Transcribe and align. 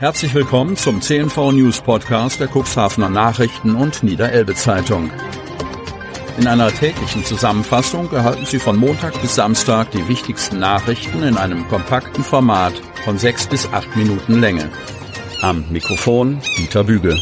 Herzlich 0.00 0.32
willkommen 0.32 0.78
zum 0.78 1.02
CNV 1.02 1.52
News 1.52 1.82
Podcast 1.82 2.40
der 2.40 2.48
Cuxhavener 2.48 3.10
Nachrichten 3.10 3.74
und 3.74 4.02
Niederelbe 4.02 4.54
Zeitung. 4.54 5.10
In 6.38 6.46
einer 6.46 6.72
täglichen 6.72 7.22
Zusammenfassung 7.22 8.10
erhalten 8.10 8.46
Sie 8.46 8.58
von 8.58 8.78
Montag 8.78 9.20
bis 9.20 9.34
Samstag 9.34 9.90
die 9.90 10.08
wichtigsten 10.08 10.58
Nachrichten 10.58 11.22
in 11.22 11.36
einem 11.36 11.68
kompakten 11.68 12.24
Format 12.24 12.72
von 13.04 13.18
sechs 13.18 13.46
bis 13.46 13.70
acht 13.74 13.94
Minuten 13.94 14.40
Länge. 14.40 14.70
Am 15.42 15.66
Mikrofon 15.70 16.40
Dieter 16.56 16.84
Bügel. 16.84 17.20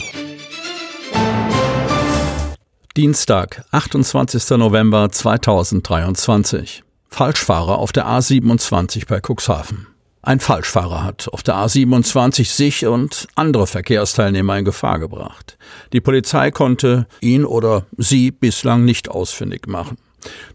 Dienstag, 2.96 3.64
28. 3.72 4.50
November 4.50 5.10
2023. 5.10 6.84
Falschfahrer 7.08 7.76
auf 7.76 7.90
der 7.90 8.06
A27 8.06 9.08
bei 9.08 9.20
Cuxhaven. 9.20 9.88
Ein 10.20 10.40
Falschfahrer 10.40 11.04
hat 11.04 11.28
auf 11.32 11.42
der 11.42 11.54
A27 11.54 12.44
sich 12.44 12.86
und 12.86 13.28
andere 13.36 13.66
Verkehrsteilnehmer 13.66 14.58
in 14.58 14.64
Gefahr 14.64 14.98
gebracht. 14.98 15.56
Die 15.92 16.00
Polizei 16.00 16.50
konnte 16.50 17.06
ihn 17.20 17.44
oder 17.44 17.86
sie 17.96 18.30
bislang 18.30 18.84
nicht 18.84 19.08
ausfindig 19.08 19.68
machen. 19.68 19.96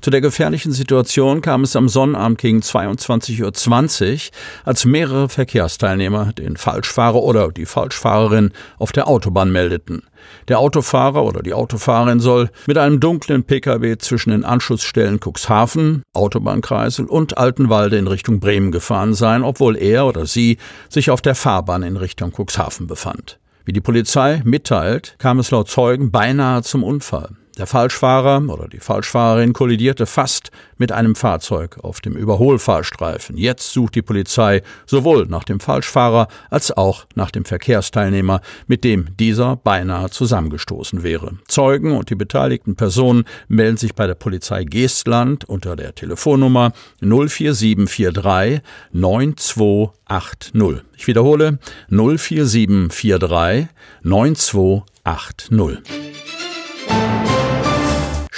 Zu 0.02 0.09
der 0.09 0.22
gefährlichen 0.22 0.73
Situation 0.73 1.41
kam 1.41 1.63
es 1.63 1.76
am 1.76 1.88
Sonnabend 1.88 2.38
gegen 2.38 2.59
22.20 2.59 3.41
Uhr, 3.44 4.31
als 4.66 4.85
mehrere 4.85 5.30
Verkehrsteilnehmer 5.30 6.34
den 6.34 6.58
Falschfahrer 6.58 7.23
oder 7.23 7.49
die 7.49 7.66
Falschfahrerin 7.66 8.52
auf 8.77 8.91
der 8.91 9.07
Autobahn 9.07 9.52
meldeten. 9.52 10.04
Der 10.48 10.59
Autofahrer 10.59 11.23
oder 11.23 11.41
die 11.41 11.54
Autofahrerin 11.54 12.20
soll 12.20 12.49
mit 12.68 12.77
einem 12.77 12.99
dunklen 12.99 13.44
Pkw 13.44 13.98
zwischen 13.98 14.31
den 14.31 14.44
Anschlussstellen 14.44 15.20
Cuxhaven, 15.20 16.04
Autobahnkreisel 16.13 17.05
und 17.05 17.38
Altenwalde 17.38 17.98
in 17.98 18.07
Richtung 18.07 18.40
Bremen 18.40 18.71
gefahren 18.71 19.13
sein, 19.13 19.43
obwohl 19.43 19.77
er 19.77 20.05
oder 20.05 20.26
sie 20.26 20.57
sich 20.90 21.09
auf 21.09 21.21
der 21.21 21.35
Fahrbahn 21.35 21.84
in 21.84 21.98
Richtung 21.98 22.32
Cuxhaven 22.32 22.88
befand. 22.88 23.40
Wie 23.66 23.73
die 23.73 23.82
Polizei 23.82 24.41
mitteilt, 24.43 25.16
kam 25.20 25.40
es 25.40 25.52
laut 25.52 25.70
Zeugen 25.70 26.12
beinahe 26.12 26.63
zum 26.63 26.84
Unfall. 26.84 27.29
Der 27.57 27.68
Falschfahrer 27.68 28.41
oder 28.49 28.68
die 28.68 28.79
Falschfahrerin 28.79 29.54
kollidierte 29.54 30.07
fast 30.07 30.49
mit 30.77 30.91
einem 30.91 31.15
Fahrzeug 31.15 31.77
auf 31.84 32.01
dem 32.01 32.15
Überholfahrstreifen. 32.15 33.37
Jetzt 33.37 33.73
sucht 33.73 33.93
die 33.93 34.01
Polizei 34.01 34.63
sowohl 34.87 35.27
nach 35.27 35.43
dem 35.43 35.60
Falschfahrer 35.60 36.29
als 36.49 36.76
auch 36.76 37.05
nach 37.13 37.29
dem 37.29 37.45
Verkehrsteilnehmer, 37.45 38.41
mit 38.65 38.84
dem 38.84 39.15
dieser 39.18 39.55
beinahe 39.55 40.10
zusammengestoßen 40.10 41.04
wäre. 41.04 41.37
Zeugen 41.48 41.95
und 41.95 42.10
die 42.10 42.15
beteiligten 42.15 42.76
Personen 42.76 43.26
melden 43.48 43.77
sich 43.77 43.93
bei 43.93 44.07
der 44.07 44.15
Polizei 44.15 44.63
Geestland 44.63 45.45
unter 45.45 45.76
der 45.76 45.93
Telefonnummer 45.93 46.71
04743 47.01 48.63
9280. 48.93 50.54
Ich 50.98 51.05
wiederhole 51.05 51.60
04743 51.90 53.67
9280. 54.01 56.23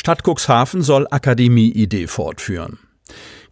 Stadt 0.05 0.21
Cuxhaven 0.23 0.83
soll 0.83 1.07
Akademie-Idee 1.09 2.05
fortführen. 2.05 2.77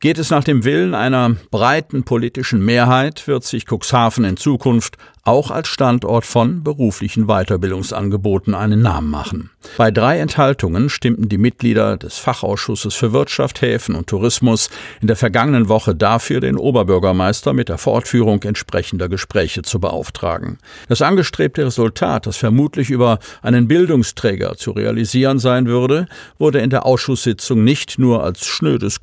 Geht 0.04 0.18
es 0.18 0.32
nach 0.32 0.44
dem 0.44 0.66
Willen 0.66 0.96
einer 0.96 1.38
breiten 1.50 2.04
politischen 2.04 2.59
Mehrheit, 2.59 3.26
wird 3.26 3.46
sich 3.46 3.64
Cuxhaven 3.72 4.26
in 4.26 4.36
Zukunft 4.36 4.98
auch 5.26 5.52
als 5.52 5.70
Standort 5.70 6.26
von 6.26 6.64
beruflichen 6.64 7.28
Weiterbildungsangeboten 7.28 8.54
einen 8.54 8.82
Namen 8.82 9.10
machen. 9.10 9.52
Bei 9.78 9.90
drei 9.90 10.20
Enthaltungen 10.20 10.90
stimmten 10.90 11.30
die 11.30 11.38
Mitglieder 11.38 11.95
des 11.95 12.18
Fachausschusses 12.18 12.94
für 12.94 13.14
Wirtschaft, 13.14 13.62
Häfen 13.62 13.95
und 13.95 14.08
Tourismus 14.08 14.70
in 15.00 15.08
der 15.08 15.16
vergangenen 15.16 15.70
Woche 15.70 15.95
dafür, 15.95 16.42
den 16.42 16.58
Oberbürgermeister 16.58 17.54
mit 17.54 17.70
der 17.70 17.78
Fortführung 17.78 18.44
entsprechender 18.44 19.08
Gespräche 19.08 19.62
zu 19.62 19.80
beauftragen. 19.80 20.58
Das 20.90 21.02
angestrebte 21.02 21.66
Resultat, 21.66 22.28
das 22.28 22.36
vermutlich 22.36 22.90
über 22.90 23.20
einen 23.42 23.70
Bildungsträger 23.70 24.58
zu 24.58 24.72
realisieren 24.72 25.40
sein 25.40 25.67
würde, 25.67 26.08
wurde 26.38 26.60
in 26.60 26.70
der 26.70 26.86
Ausschusssitzung 26.86 27.64
nicht 27.64 27.98
nur 27.98 28.26
als 28.26 28.45
schnödes 28.45 29.00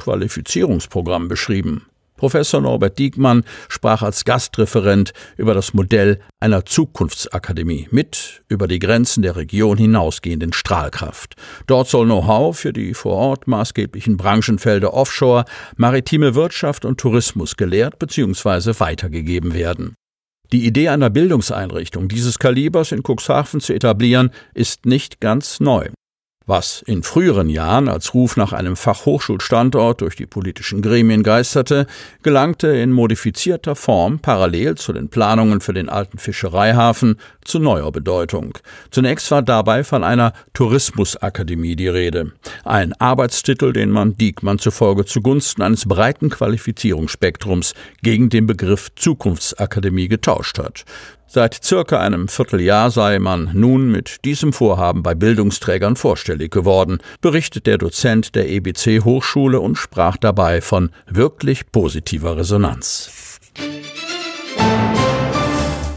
Qualifizierungsprogramm 0.90 1.28
beschrieben. 1.28 1.86
Professor 2.16 2.60
Norbert 2.60 2.98
Diekmann 2.98 3.44
sprach 3.70 4.02
als 4.02 4.26
Gastreferent 4.26 5.14
über 5.38 5.54
das 5.54 5.72
Modell 5.72 6.20
einer 6.38 6.66
Zukunftsakademie 6.66 7.88
mit 7.90 8.42
über 8.48 8.68
die 8.68 8.78
Grenzen 8.78 9.22
der 9.22 9.36
Region 9.36 9.78
hinausgehenden 9.78 10.52
Strahlkraft. 10.52 11.36
Dort 11.66 11.88
soll 11.88 12.04
Know-how 12.04 12.58
für 12.58 12.74
die 12.74 12.92
vor 12.92 13.14
Ort 13.14 13.46
maßgeblichen 13.46 14.18
Branchenfelder 14.18 14.92
Offshore, 14.92 15.46
maritime 15.76 16.34
Wirtschaft 16.34 16.84
und 16.84 17.00
Tourismus 17.00 17.56
gelehrt 17.56 17.98
bzw. 17.98 18.78
weitergegeben 18.80 19.54
werden. 19.54 19.94
Die 20.52 20.66
Idee 20.66 20.88
einer 20.88 21.08
Bildungseinrichtung 21.08 22.08
dieses 22.08 22.38
Kalibers 22.38 22.92
in 22.92 23.02
Cuxhaven 23.02 23.60
zu 23.60 23.72
etablieren, 23.72 24.30
ist 24.52 24.84
nicht 24.84 25.20
ganz 25.20 25.60
neu. 25.60 25.88
Was 26.50 26.82
in 26.82 27.04
früheren 27.04 27.48
Jahren 27.48 27.88
als 27.88 28.12
Ruf 28.12 28.36
nach 28.36 28.52
einem 28.52 28.74
Fachhochschulstandort 28.74 30.00
durch 30.00 30.16
die 30.16 30.26
politischen 30.26 30.82
Gremien 30.82 31.22
geisterte, 31.22 31.86
gelangte 32.24 32.66
in 32.66 32.90
modifizierter 32.90 33.76
Form 33.76 34.18
parallel 34.18 34.74
zu 34.74 34.92
den 34.92 35.10
Planungen 35.10 35.60
für 35.60 35.74
den 35.74 35.88
alten 35.88 36.18
Fischereihafen 36.18 37.20
zu 37.44 37.60
neuer 37.60 37.92
Bedeutung. 37.92 38.58
Zunächst 38.90 39.30
war 39.30 39.42
dabei 39.42 39.84
von 39.84 40.02
einer 40.02 40.32
Tourismusakademie 40.52 41.76
die 41.76 41.86
Rede. 41.86 42.32
Ein 42.64 42.92
Arbeitstitel, 42.94 43.72
den 43.72 43.90
man 43.90 44.16
Diekmann 44.16 44.58
zufolge 44.58 45.04
zugunsten 45.04 45.62
eines 45.62 45.86
breiten 45.86 46.30
Qualifizierungsspektrums 46.30 47.74
gegen 48.02 48.28
den 48.28 48.46
Begriff 48.46 48.88
Zukunftsakademie 48.96 50.08
getauscht 50.08 50.58
hat. 50.58 50.84
Seit 51.26 51.62
circa 51.62 52.00
einem 52.00 52.26
Vierteljahr 52.26 52.90
sei 52.90 53.20
man 53.20 53.50
nun 53.52 53.88
mit 53.88 54.24
diesem 54.24 54.52
Vorhaben 54.52 55.04
bei 55.04 55.14
Bildungsträgern 55.14 55.94
vorstellig 55.94 56.50
geworden, 56.50 56.98
berichtet 57.20 57.66
der 57.66 57.78
Dozent 57.78 58.34
der 58.34 58.48
EBC 58.48 59.04
Hochschule 59.04 59.60
und 59.60 59.76
sprach 59.76 60.16
dabei 60.16 60.60
von 60.60 60.90
wirklich 61.06 61.70
positiver 61.70 62.36
Resonanz. 62.36 63.38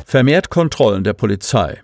Vermehrt 0.05 0.51
Kontrollen 0.51 1.03
der 1.03 1.13
Polizei. 1.13 1.81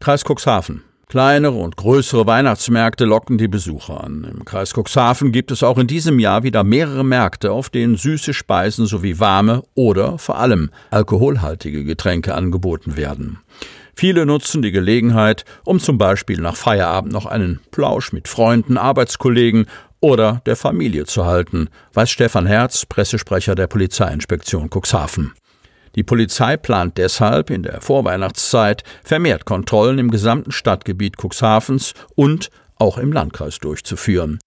Kreis 0.00 0.22
Cuxhaven. 0.22 0.84
Kleinere 1.10 1.56
und 1.56 1.76
größere 1.76 2.24
Weihnachtsmärkte 2.28 3.04
locken 3.04 3.36
die 3.36 3.48
Besucher 3.48 4.04
an. 4.04 4.22
Im 4.30 4.44
Kreis 4.44 4.74
Cuxhaven 4.74 5.32
gibt 5.32 5.50
es 5.50 5.64
auch 5.64 5.76
in 5.76 5.88
diesem 5.88 6.20
Jahr 6.20 6.44
wieder 6.44 6.62
mehrere 6.62 7.04
Märkte, 7.04 7.50
auf 7.50 7.68
denen 7.68 7.96
süße 7.96 8.32
Speisen 8.32 8.86
sowie 8.86 9.18
warme 9.18 9.64
oder 9.74 10.18
vor 10.18 10.38
allem 10.38 10.70
alkoholhaltige 10.92 11.82
Getränke 11.82 12.36
angeboten 12.36 12.96
werden. 12.96 13.40
Viele 13.96 14.24
nutzen 14.24 14.62
die 14.62 14.70
Gelegenheit, 14.70 15.44
um 15.64 15.80
zum 15.80 15.98
Beispiel 15.98 16.40
nach 16.40 16.54
Feierabend 16.54 17.12
noch 17.12 17.26
einen 17.26 17.58
Plausch 17.72 18.12
mit 18.12 18.28
Freunden, 18.28 18.78
Arbeitskollegen 18.78 19.66
oder 19.98 20.42
der 20.46 20.54
Familie 20.54 21.06
zu 21.06 21.26
halten, 21.26 21.70
weiß 21.92 22.08
Stefan 22.08 22.46
Herz, 22.46 22.86
Pressesprecher 22.86 23.56
der 23.56 23.66
Polizeiinspektion 23.66 24.70
Cuxhaven. 24.72 25.32
Die 25.96 26.02
Polizei 26.02 26.56
plant 26.56 26.98
deshalb 26.98 27.50
in 27.50 27.62
der 27.62 27.80
Vorweihnachtszeit 27.80 28.84
vermehrt 29.02 29.44
Kontrollen 29.44 29.98
im 29.98 30.10
gesamten 30.10 30.52
Stadtgebiet 30.52 31.16
Cuxhavens 31.16 31.94
und 32.14 32.50
auch 32.76 32.98
im 32.98 33.12
Landkreis 33.12 33.58
durchzuführen. 33.58 34.38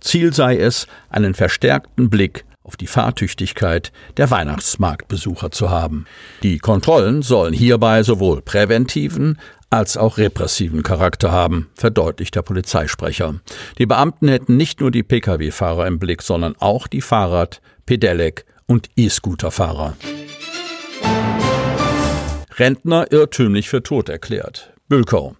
Ziel 0.00 0.32
sei 0.32 0.58
es, 0.58 0.86
einen 1.08 1.34
verstärkten 1.34 2.10
Blick 2.10 2.44
auf 2.62 2.76
die 2.76 2.86
Fahrtüchtigkeit 2.88 3.92
der 4.16 4.30
Weihnachtsmarktbesucher 4.30 5.52
zu 5.52 5.70
haben. 5.70 6.06
Die 6.42 6.58
Kontrollen 6.58 7.22
sollen 7.22 7.54
hierbei 7.54 8.02
sowohl 8.02 8.42
präventiven 8.42 9.38
als 9.70 9.96
auch 9.96 10.18
repressiven 10.18 10.82
Charakter 10.82 11.32
haben, 11.32 11.68
verdeutlicht 11.74 12.34
der 12.34 12.42
Polizeisprecher. 12.42 13.36
Die 13.78 13.86
Beamten 13.86 14.28
hätten 14.28 14.56
nicht 14.56 14.80
nur 14.80 14.90
die 14.90 15.02
Pkw-Fahrer 15.02 15.86
im 15.86 15.98
Blick, 15.98 16.22
sondern 16.22 16.54
auch 16.58 16.86
die 16.86 17.00
Fahrrad-, 17.00 17.60
Pedelec- 17.84 18.44
und 18.66 18.88
E-Scooter-Fahrer. 18.96 19.96
Rentner 22.58 23.12
irrtümlich 23.12 23.68
für 23.68 23.82
tot 23.82 24.08
erklärt. 24.08 24.72
Bülkau. 24.88 25.36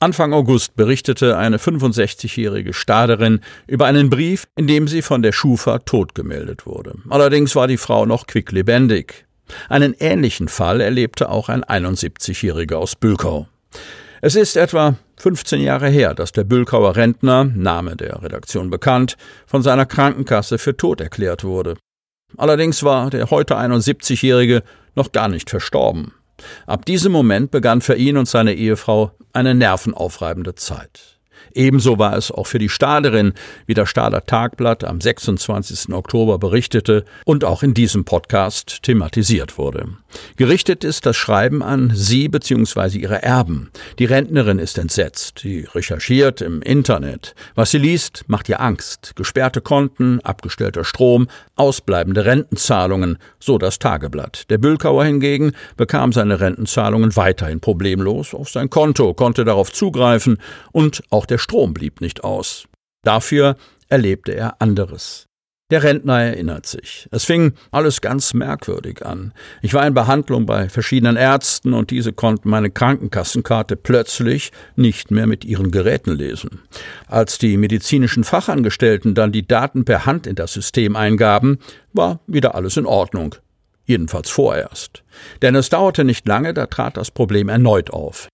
Anfang 0.00 0.32
August 0.32 0.76
berichtete 0.76 1.36
eine 1.36 1.56
65-jährige 1.56 2.72
Staderin 2.72 3.40
über 3.66 3.86
einen 3.86 4.10
Brief, 4.10 4.46
in 4.54 4.66
dem 4.66 4.86
sie 4.86 5.02
von 5.02 5.22
der 5.22 5.32
Schufa 5.32 5.78
tot 5.78 6.14
gemeldet 6.14 6.66
wurde. 6.66 6.94
Allerdings 7.08 7.56
war 7.56 7.66
die 7.66 7.78
Frau 7.78 8.06
noch 8.06 8.26
quicklebendig. 8.26 9.24
Einen 9.68 9.94
ähnlichen 9.98 10.48
Fall 10.48 10.80
erlebte 10.80 11.30
auch 11.30 11.48
ein 11.48 11.64
71-jähriger 11.64 12.74
aus 12.74 12.96
Bülkau. 12.96 13.48
Es 14.20 14.36
ist 14.36 14.56
etwa 14.56 14.96
15 15.16 15.60
Jahre 15.60 15.88
her, 15.88 16.14
dass 16.14 16.32
der 16.32 16.44
Bülkauer 16.44 16.96
Rentner, 16.96 17.44
Name 17.44 17.96
der 17.96 18.22
Redaktion 18.22 18.70
bekannt, 18.70 19.16
von 19.46 19.62
seiner 19.62 19.86
Krankenkasse 19.86 20.58
für 20.58 20.76
tot 20.76 21.00
erklärt 21.00 21.44
wurde. 21.44 21.76
Allerdings 22.36 22.82
war 22.82 23.10
der 23.10 23.30
heute 23.30 23.56
71-jährige 23.56 24.62
noch 24.94 25.12
gar 25.12 25.28
nicht 25.28 25.50
verstorben. 25.50 26.12
Ab 26.66 26.84
diesem 26.84 27.12
Moment 27.12 27.50
begann 27.50 27.80
für 27.80 27.96
ihn 27.96 28.16
und 28.16 28.28
seine 28.28 28.54
Ehefrau 28.54 29.12
eine 29.32 29.54
nervenaufreibende 29.54 30.54
Zeit. 30.54 31.17
Ebenso 31.54 31.98
war 31.98 32.16
es 32.16 32.30
auch 32.30 32.46
für 32.46 32.58
die 32.58 32.68
Staderin, 32.68 33.32
wie 33.66 33.74
das 33.74 33.88
Stader 33.88 34.24
Tagblatt 34.24 34.84
am 34.84 35.00
26. 35.00 35.92
Oktober 35.92 36.38
berichtete 36.38 37.04
und 37.24 37.44
auch 37.44 37.62
in 37.62 37.74
diesem 37.74 38.04
Podcast 38.04 38.82
thematisiert 38.82 39.58
wurde. 39.58 39.88
Gerichtet 40.36 40.84
ist 40.84 41.04
das 41.04 41.16
Schreiben 41.16 41.62
an 41.62 41.92
Sie 41.94 42.28
bzw. 42.28 42.98
Ihre 42.98 43.22
Erben. 43.22 43.70
Die 43.98 44.06
Rentnerin 44.06 44.58
ist 44.58 44.78
entsetzt. 44.78 45.40
Sie 45.40 45.66
recherchiert 45.74 46.40
im 46.40 46.62
Internet. 46.62 47.34
Was 47.54 47.72
sie 47.72 47.78
liest, 47.78 48.24
macht 48.26 48.48
ihr 48.48 48.60
Angst. 48.60 49.12
Gesperrte 49.16 49.60
Konten, 49.60 50.20
abgestellter 50.20 50.84
Strom, 50.84 51.28
ausbleibende 51.56 52.24
Rentenzahlungen, 52.24 53.18
so 53.38 53.58
das 53.58 53.78
Tageblatt. 53.78 54.48
Der 54.50 54.58
Bülkauer 54.58 55.04
hingegen 55.04 55.52
bekam 55.76 56.12
seine 56.12 56.40
Rentenzahlungen 56.40 57.14
weiterhin 57.16 57.60
problemlos 57.60 58.32
auf 58.34 58.48
sein 58.48 58.70
Konto, 58.70 59.12
konnte 59.14 59.44
darauf 59.44 59.72
zugreifen 59.72 60.38
und 60.72 61.02
auch 61.10 61.26
der 61.30 61.38
Strom 61.38 61.74
blieb 61.74 62.00
nicht 62.00 62.24
aus. 62.24 62.66
Dafür 63.04 63.56
erlebte 63.88 64.32
er 64.32 64.60
anderes. 64.60 65.28
Der 65.70 65.82
Rentner 65.82 66.22
erinnert 66.22 66.64
sich. 66.64 67.08
Es 67.10 67.24
fing 67.24 67.52
alles 67.70 68.00
ganz 68.00 68.32
merkwürdig 68.32 69.04
an. 69.04 69.34
Ich 69.60 69.74
war 69.74 69.86
in 69.86 69.92
Behandlung 69.92 70.46
bei 70.46 70.70
verschiedenen 70.70 71.16
Ärzten 71.16 71.74
und 71.74 71.90
diese 71.90 72.14
konnten 72.14 72.48
meine 72.48 72.70
Krankenkassenkarte 72.70 73.76
plötzlich 73.76 74.50
nicht 74.76 75.10
mehr 75.10 75.26
mit 75.26 75.44
ihren 75.44 75.70
Geräten 75.70 76.12
lesen. 76.12 76.62
Als 77.06 77.36
die 77.36 77.58
medizinischen 77.58 78.24
Fachangestellten 78.24 79.14
dann 79.14 79.30
die 79.30 79.46
Daten 79.46 79.84
per 79.84 80.06
Hand 80.06 80.26
in 80.26 80.36
das 80.36 80.54
System 80.54 80.96
eingaben, 80.96 81.58
war 81.92 82.20
wieder 82.26 82.54
alles 82.54 82.78
in 82.78 82.86
Ordnung. 82.86 83.34
Jedenfalls 83.84 84.30
vorerst. 84.30 85.02
Denn 85.42 85.54
es 85.54 85.68
dauerte 85.68 86.04
nicht 86.04 86.26
lange, 86.26 86.54
da 86.54 86.64
trat 86.64 86.96
das 86.96 87.10
Problem 87.10 87.50
erneut 87.50 87.90
auf. 87.90 88.28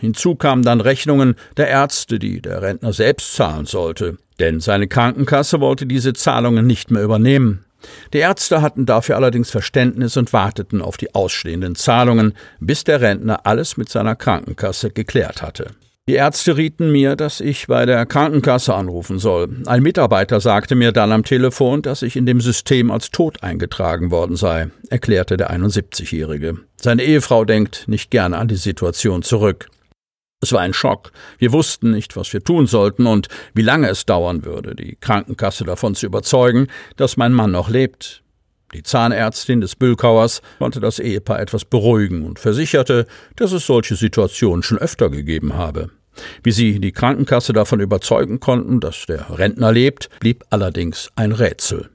Hinzu 0.00 0.36
kamen 0.36 0.62
dann 0.62 0.80
Rechnungen 0.80 1.34
der 1.56 1.68
Ärzte, 1.68 2.18
die 2.18 2.40
der 2.40 2.62
Rentner 2.62 2.92
selbst 2.92 3.34
zahlen 3.34 3.66
sollte, 3.66 4.16
denn 4.38 4.60
seine 4.60 4.86
Krankenkasse 4.86 5.60
wollte 5.60 5.86
diese 5.86 6.12
Zahlungen 6.12 6.66
nicht 6.66 6.90
mehr 6.90 7.02
übernehmen. 7.02 7.64
Die 8.12 8.18
Ärzte 8.18 8.62
hatten 8.62 8.86
dafür 8.86 9.16
allerdings 9.16 9.50
Verständnis 9.50 10.16
und 10.16 10.32
warteten 10.32 10.82
auf 10.82 10.96
die 10.96 11.14
ausstehenden 11.14 11.74
Zahlungen, 11.74 12.34
bis 12.60 12.84
der 12.84 13.00
Rentner 13.00 13.46
alles 13.46 13.76
mit 13.76 13.88
seiner 13.88 14.16
Krankenkasse 14.16 14.90
geklärt 14.90 15.42
hatte. 15.42 15.72
Die 16.08 16.14
Ärzte 16.14 16.56
rieten 16.56 16.90
mir, 16.90 17.16
dass 17.16 17.38
ich 17.40 17.66
bei 17.66 17.84
der 17.84 18.06
Krankenkasse 18.06 18.74
anrufen 18.74 19.18
soll. 19.18 19.50
Ein 19.66 19.82
Mitarbeiter 19.82 20.40
sagte 20.40 20.74
mir 20.74 20.90
dann 20.90 21.12
am 21.12 21.22
Telefon, 21.22 21.82
dass 21.82 22.00
ich 22.00 22.16
in 22.16 22.24
dem 22.24 22.40
System 22.40 22.90
als 22.90 23.10
tot 23.10 23.42
eingetragen 23.42 24.10
worden 24.10 24.34
sei, 24.34 24.70
erklärte 24.88 25.36
der 25.36 25.50
71-Jährige. 25.50 26.60
Seine 26.80 27.02
Ehefrau 27.02 27.44
denkt 27.44 27.88
nicht 27.88 28.10
gerne 28.10 28.38
an 28.38 28.48
die 28.48 28.56
Situation 28.56 29.22
zurück. 29.22 29.68
Es 30.40 30.52
war 30.52 30.60
ein 30.60 30.72
Schock. 30.72 31.10
Wir 31.38 31.52
wussten 31.52 31.90
nicht, 31.90 32.16
was 32.16 32.32
wir 32.32 32.44
tun 32.44 32.68
sollten 32.68 33.06
und 33.06 33.26
wie 33.54 33.62
lange 33.62 33.88
es 33.88 34.06
dauern 34.06 34.44
würde, 34.44 34.76
die 34.76 34.96
Krankenkasse 35.00 35.64
davon 35.64 35.96
zu 35.96 36.06
überzeugen, 36.06 36.68
dass 36.96 37.16
mein 37.16 37.32
Mann 37.32 37.50
noch 37.50 37.68
lebt. 37.68 38.22
Die 38.72 38.84
Zahnärztin 38.84 39.60
des 39.60 39.74
Bülkauers 39.74 40.42
konnte 40.58 40.78
das 40.78 41.00
Ehepaar 41.00 41.40
etwas 41.40 41.64
beruhigen 41.64 42.24
und 42.24 42.38
versicherte, 42.38 43.06
dass 43.34 43.50
es 43.50 43.66
solche 43.66 43.96
Situationen 43.96 44.62
schon 44.62 44.78
öfter 44.78 45.10
gegeben 45.10 45.54
habe. 45.54 45.90
Wie 46.44 46.52
sie 46.52 46.78
die 46.78 46.92
Krankenkasse 46.92 47.52
davon 47.52 47.80
überzeugen 47.80 48.38
konnten, 48.38 48.78
dass 48.78 49.06
der 49.06 49.38
Rentner 49.38 49.72
lebt, 49.72 50.08
blieb 50.20 50.44
allerdings 50.50 51.10
ein 51.16 51.32
Rätsel. 51.32 51.90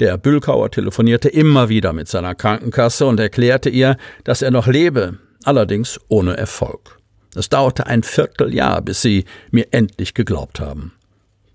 Der 0.00 0.18
Bülkauer 0.18 0.70
telefonierte 0.70 1.28
immer 1.30 1.70
wieder 1.70 1.92
mit 1.94 2.08
seiner 2.08 2.34
Krankenkasse 2.34 3.06
und 3.06 3.18
erklärte 3.18 3.70
ihr, 3.70 3.96
dass 4.24 4.42
er 4.42 4.50
noch 4.50 4.66
lebe, 4.66 5.18
allerdings 5.44 5.98
ohne 6.08 6.36
Erfolg. 6.36 6.95
Es 7.36 7.48
dauerte 7.48 7.86
ein 7.86 8.02
Vierteljahr, 8.02 8.82
bis 8.82 9.02
sie 9.02 9.24
mir 9.50 9.66
endlich 9.70 10.14
geglaubt 10.14 10.60
haben. 10.60 10.92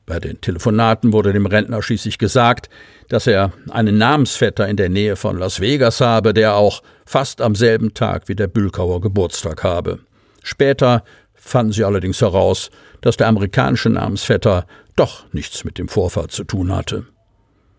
Bei 0.05 0.19
den 0.19 0.41
Telefonaten 0.41 1.13
wurde 1.13 1.31
dem 1.31 1.45
Rentner 1.45 1.81
schließlich 1.81 2.17
gesagt, 2.17 2.69
dass 3.07 3.27
er 3.27 3.53
einen 3.69 3.97
Namensvetter 3.97 4.67
in 4.67 4.75
der 4.75 4.89
Nähe 4.89 5.15
von 5.15 5.37
Las 5.37 5.59
Vegas 5.59 6.01
habe, 6.01 6.33
der 6.33 6.55
auch 6.55 6.83
fast 7.05 7.41
am 7.41 7.55
selben 7.55 7.93
Tag 7.93 8.27
wie 8.27 8.35
der 8.35 8.47
Bülkauer 8.47 9.01
Geburtstag 9.01 9.63
habe. 9.63 9.99
Später 10.43 11.03
fanden 11.33 11.71
sie 11.71 11.83
allerdings 11.83 12.21
heraus, 12.21 12.71
dass 13.01 13.17
der 13.17 13.27
amerikanische 13.27 13.89
Namensvetter 13.89 14.65
doch 14.95 15.25
nichts 15.31 15.63
mit 15.63 15.77
dem 15.77 15.87
Vorfall 15.87 16.27
zu 16.27 16.43
tun 16.43 16.75
hatte. 16.75 17.05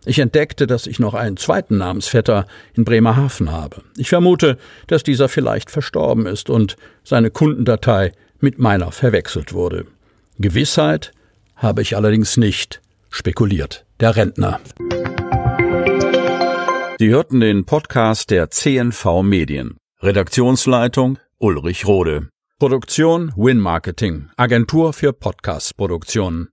Ich 0.04 0.18
entdeckte, 0.18 0.66
dass 0.66 0.86
ich 0.86 0.98
noch 0.98 1.14
einen 1.14 1.36
zweiten 1.36 1.78
Namensvetter 1.78 2.46
in 2.74 2.84
Bremerhaven 2.84 3.52
habe. 3.52 3.82
Ich 3.96 4.08
vermute, 4.08 4.58
dass 4.88 5.04
dieser 5.04 5.28
vielleicht 5.28 5.70
verstorben 5.70 6.26
ist 6.26 6.50
und 6.50 6.76
seine 7.04 7.30
Kundendatei 7.30 8.12
mit 8.40 8.58
meiner 8.58 8.90
verwechselt 8.90 9.52
wurde. 9.52 9.86
Gewissheit 10.38 11.12
habe 11.54 11.82
ich 11.82 11.96
allerdings 11.96 12.36
nicht, 12.36 12.80
spekuliert 13.10 13.84
der 14.00 14.16
Rentner. 14.16 14.58
Sie 16.98 17.08
hörten 17.08 17.40
den 17.40 17.64
Podcast 17.64 18.30
der 18.30 18.50
CNV 18.50 19.22
Medien. 19.22 19.76
Redaktionsleitung 20.00 21.18
Ulrich 21.38 21.86
Rode. 21.86 22.28
Produktion 22.58 23.32
Win 23.36 23.58
Marketing, 23.58 24.30
Agentur 24.36 24.92
für 24.92 25.12
Podcast-Produktionen. 25.12 26.48